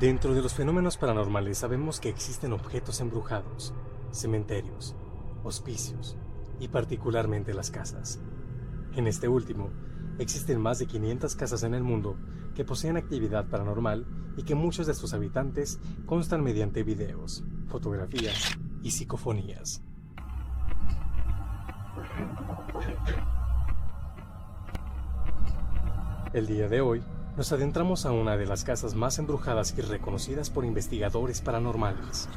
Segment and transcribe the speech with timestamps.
[0.00, 3.72] Dentro de los fenómenos paranormales sabemos que existen objetos embrujados,
[4.10, 4.94] cementerios,
[5.42, 6.18] hospicios
[6.60, 8.20] y particularmente las casas.
[8.94, 9.70] En este último,
[10.18, 12.18] existen más de 500 casas en el mundo
[12.54, 14.06] que poseen actividad paranormal
[14.36, 19.82] y que muchos de sus habitantes constan mediante videos, fotografías y psicofonías.
[26.34, 27.02] El día de hoy
[27.36, 32.28] nos adentramos a una de las casas más embrujadas y reconocidas por investigadores paranormales.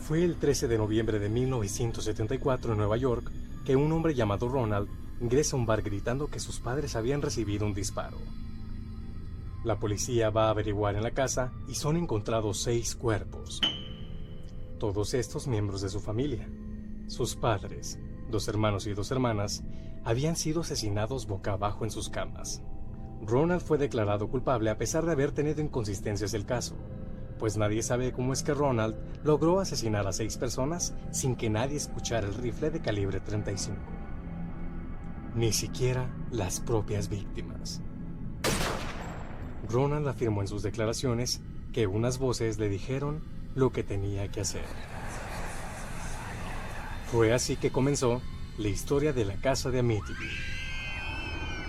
[0.00, 3.30] Fue el 13 de noviembre de 1974 en Nueva York
[3.66, 4.88] que un hombre llamado Ronald
[5.20, 8.16] ingresa a un bar gritando que sus padres habían recibido un disparo.
[9.62, 13.60] La policía va a averiguar en la casa y son encontrados seis cuerpos.
[14.78, 16.48] Todos estos miembros de su familia.
[17.08, 17.98] Sus padres,
[18.30, 19.62] dos hermanos y dos hermanas,
[20.04, 22.62] habían sido asesinados boca abajo en sus camas.
[23.28, 26.76] Ronald fue declarado culpable a pesar de haber tenido inconsistencias el caso,
[27.38, 31.76] pues nadie sabe cómo es que Ronald logró asesinar a seis personas sin que nadie
[31.76, 33.76] escuchara el rifle de calibre 35.
[35.34, 37.82] Ni siquiera las propias víctimas.
[39.68, 41.42] Ronald afirmó en sus declaraciones
[41.72, 43.22] que unas voces le dijeron
[43.54, 44.64] lo que tenía que hacer.
[47.12, 48.22] Fue así que comenzó
[48.56, 50.57] la historia de la casa de Amityville.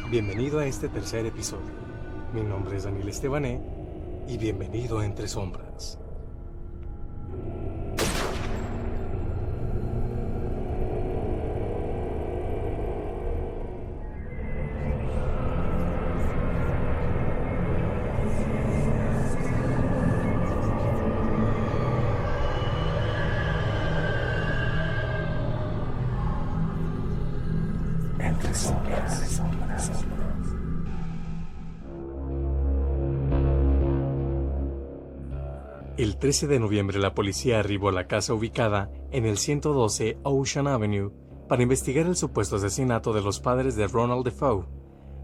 [0.09, 1.69] Bienvenido a este tercer episodio.
[2.33, 3.61] Mi nombre es Daniel Estebané
[4.27, 5.68] y bienvenido a Entre Sombras.
[35.99, 40.67] El 13 de noviembre la policía arribó a la casa ubicada en el 112 Ocean
[40.67, 41.11] Avenue
[41.49, 44.65] para investigar el supuesto asesinato de los padres de Ronald Defoe,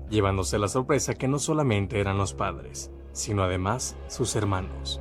[0.10, 5.00] llevándose la sorpresa que no solamente eran los padres, sino además sus hermanos.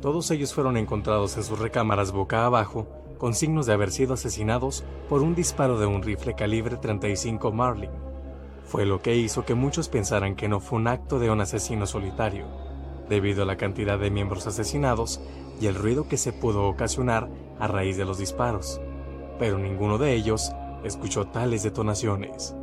[0.00, 2.86] Todos ellos fueron encontrados en sus recámaras boca abajo
[3.18, 7.90] con signos de haber sido asesinados por un disparo de un rifle calibre 35 Marlin.
[8.66, 11.86] Fue lo que hizo que muchos pensaran que no fue un acto de un asesino
[11.86, 12.46] solitario,
[13.08, 15.20] debido a la cantidad de miembros asesinados
[15.60, 17.28] y el ruido que se pudo ocasionar
[17.58, 18.80] a raíz de los disparos,
[19.38, 20.52] pero ninguno de ellos
[20.84, 22.54] escuchó tales detonaciones.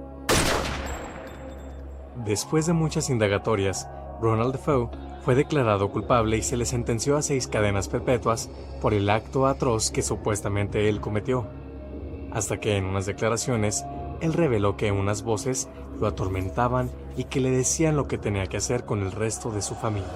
[2.26, 3.88] Después de muchas indagatorias,
[4.22, 4.90] Ronald Defoe
[5.24, 8.50] fue declarado culpable y se le sentenció a seis cadenas perpetuas
[8.82, 11.48] por el acto atroz que supuestamente él cometió,
[12.32, 13.86] hasta que en unas declaraciones
[14.22, 15.68] él reveló que unas voces
[16.00, 19.62] lo atormentaban y que le decían lo que tenía que hacer con el resto de
[19.62, 20.10] su familia.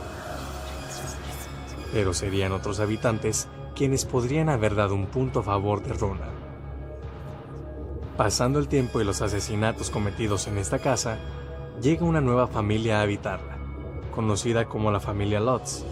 [1.91, 6.33] Pero serían otros habitantes quienes podrían haber dado un punto a favor de Ronald.
[8.17, 11.17] Pasando el tiempo y los asesinatos cometidos en esta casa,
[11.81, 13.57] llega una nueva familia a habitarla,
[14.11, 15.83] conocida como la familia Lutz,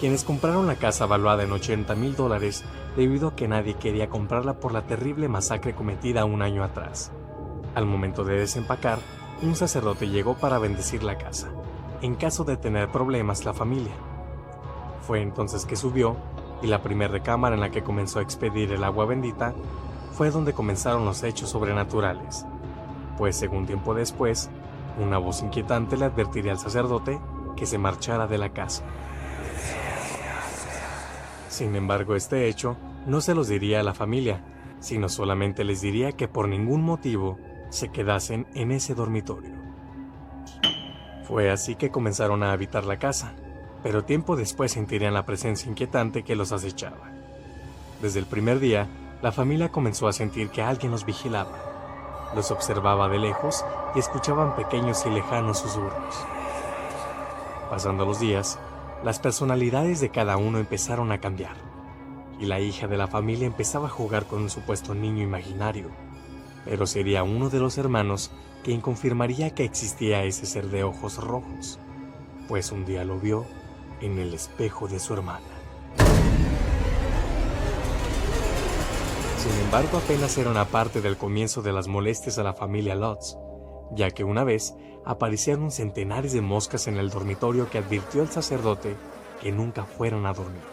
[0.00, 2.64] quienes compraron la casa valuada en 80 mil dólares
[2.96, 7.12] debido a que nadie quería comprarla por la terrible masacre cometida un año atrás.
[7.76, 9.00] Al momento de desempacar,
[9.42, 11.48] un sacerdote llegó para bendecir la casa,
[12.00, 13.92] en caso de tener problemas la familia.
[15.06, 16.16] Fue entonces que subió
[16.62, 19.52] y la primera recámara en la que comenzó a expedir el agua bendita
[20.12, 22.46] fue donde comenzaron los hechos sobrenaturales,
[23.18, 24.48] pues según tiempo después,
[24.98, 27.20] una voz inquietante le advertiría al sacerdote
[27.56, 28.84] que se marchara de la casa.
[31.50, 34.42] Sin embargo, este hecho no se los diría a la familia,
[34.80, 37.36] sino solamente les diría que por ningún motivo
[37.70, 39.54] se quedasen en ese dormitorio.
[41.26, 43.32] Fue así que comenzaron a habitar la casa,
[43.82, 47.10] pero tiempo después sentirían la presencia inquietante que los acechaba.
[48.00, 48.86] Desde el primer día,
[49.22, 52.32] la familia comenzó a sentir que alguien los vigilaba.
[52.34, 56.14] Los observaba de lejos y escuchaban pequeños y lejanos susurros.
[57.70, 58.58] Pasando los días,
[59.02, 61.56] las personalidades de cada uno empezaron a cambiar,
[62.38, 66.05] y la hija de la familia empezaba a jugar con un supuesto niño imaginario
[66.66, 68.30] pero sería uno de los hermanos
[68.62, 71.78] quien confirmaría que existía ese ser de ojos rojos,
[72.48, 73.46] pues un día lo vio
[74.00, 75.46] en el espejo de su hermana.
[79.38, 83.36] Sin embargo, apenas era una parte del comienzo de las molestias a la familia Lutz,
[83.92, 84.74] ya que una vez
[85.04, 88.96] aparecieron centenares de moscas en el dormitorio que advirtió el sacerdote
[89.40, 90.64] que nunca fueron a dormir.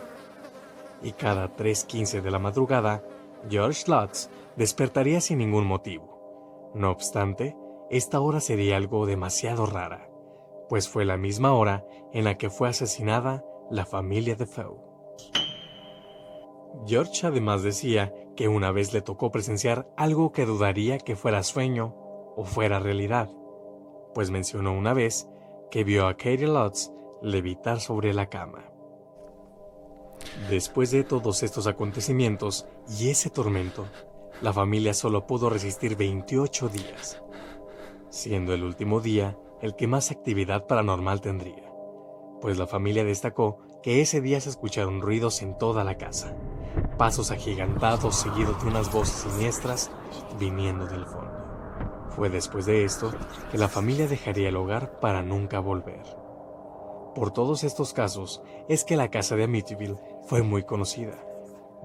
[1.03, 3.03] Y cada 3.15 de la madrugada,
[3.47, 6.71] George Lutz despertaría sin ningún motivo.
[6.73, 7.55] No obstante,
[7.89, 10.09] esta hora sería algo demasiado rara,
[10.69, 14.81] pues fue la misma hora en la que fue asesinada la familia de Feu.
[16.87, 21.95] George además decía que una vez le tocó presenciar algo que dudaría que fuera sueño
[22.35, 23.29] o fuera realidad,
[24.13, 25.27] pues mencionó una vez
[25.69, 26.91] que vio a Katie Lutz
[27.21, 28.69] levitar sobre la cama.
[30.49, 32.65] Después de todos estos acontecimientos
[32.99, 33.85] y ese tormento,
[34.41, 37.21] la familia solo pudo resistir 28 días,
[38.09, 41.71] siendo el último día el que más actividad paranormal tendría,
[42.41, 46.35] pues la familia destacó que ese día se escucharon ruidos en toda la casa,
[46.97, 49.91] pasos agigantados seguidos de unas voces siniestras
[50.39, 51.31] viniendo del fondo.
[52.09, 53.11] Fue después de esto
[53.51, 56.03] que la familia dejaría el hogar para nunca volver.
[57.15, 61.32] Por todos estos casos es que la casa de Amityville fue muy conocida.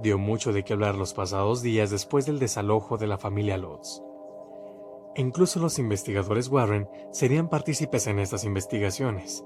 [0.01, 4.01] Dio mucho de qué hablar los pasados días después del desalojo de la familia Lutz.
[5.17, 9.45] Incluso los investigadores Warren serían partícipes en estas investigaciones,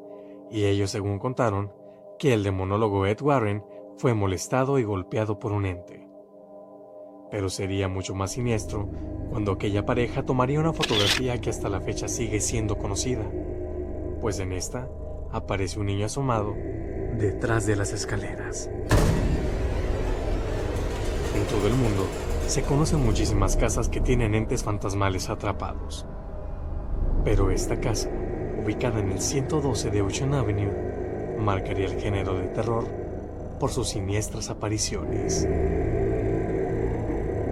[0.50, 1.72] y ellos según contaron
[2.18, 3.64] que el demonólogo Ed Warren
[3.96, 6.06] fue molestado y golpeado por un ente.
[7.30, 8.90] Pero sería mucho más siniestro
[9.30, 13.24] cuando aquella pareja tomaría una fotografía que hasta la fecha sigue siendo conocida,
[14.20, 14.90] pues en esta
[15.30, 16.54] aparece un niño asomado
[17.18, 18.68] detrás de las escaleras.
[21.34, 22.06] En todo el mundo
[22.46, 26.04] se conocen muchísimas casas que tienen entes fantasmales atrapados.
[27.24, 28.10] Pero esta casa,
[28.62, 30.72] ubicada en el 112 de Ocean Avenue,
[31.38, 32.84] marcaría el género de terror
[33.58, 35.48] por sus siniestras apariciones.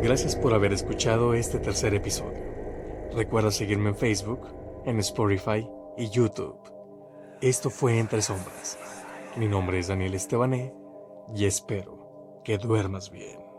[0.02, 2.40] Gracias por haber escuchado este tercer episodio.
[3.14, 4.40] Recuerda seguirme en Facebook,
[4.84, 6.56] en Spotify y YouTube.
[7.40, 8.78] Esto fue Entre Sombras.
[9.36, 10.74] Mi nombre es Daniel Estebané
[11.34, 13.49] y espero que duermas bien.